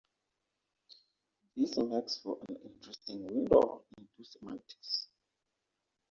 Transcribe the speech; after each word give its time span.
This 1.55 1.77
makes 1.77 2.17
for 2.17 2.39
an 2.49 2.55
interesting 2.65 3.23
window 3.27 3.83
into 3.95 4.23
semantics. 4.27 5.09